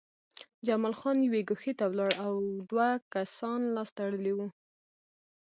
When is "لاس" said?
3.75-3.89